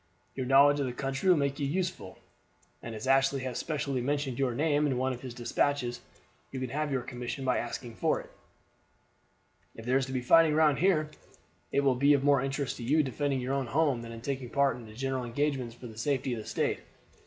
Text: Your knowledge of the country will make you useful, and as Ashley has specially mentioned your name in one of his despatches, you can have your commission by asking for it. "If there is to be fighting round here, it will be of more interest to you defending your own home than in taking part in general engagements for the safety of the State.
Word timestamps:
Your 0.33 0.47
knowledge 0.47 0.79
of 0.79 0.87
the 0.87 0.93
country 0.93 1.29
will 1.29 1.37
make 1.37 1.59
you 1.59 1.67
useful, 1.67 2.17
and 2.81 2.95
as 2.95 3.05
Ashley 3.05 3.41
has 3.41 3.59
specially 3.59 4.01
mentioned 4.01 4.39
your 4.39 4.55
name 4.55 4.87
in 4.87 4.97
one 4.97 5.13
of 5.13 5.21
his 5.21 5.31
despatches, 5.35 6.01
you 6.51 6.59
can 6.59 6.69
have 6.71 6.91
your 6.91 7.03
commission 7.03 7.45
by 7.45 7.59
asking 7.59 7.93
for 7.97 8.19
it. 8.19 8.31
"If 9.75 9.85
there 9.85 9.97
is 9.97 10.07
to 10.07 10.11
be 10.11 10.21
fighting 10.21 10.55
round 10.55 10.79
here, 10.79 11.11
it 11.71 11.81
will 11.81 11.93
be 11.93 12.15
of 12.15 12.23
more 12.23 12.41
interest 12.41 12.77
to 12.77 12.83
you 12.83 13.03
defending 13.03 13.41
your 13.41 13.53
own 13.53 13.67
home 13.67 14.01
than 14.01 14.11
in 14.11 14.21
taking 14.21 14.49
part 14.49 14.75
in 14.75 14.91
general 14.95 15.23
engagements 15.23 15.75
for 15.75 15.85
the 15.85 15.99
safety 15.99 16.33
of 16.33 16.39
the 16.39 16.47
State. 16.49 16.79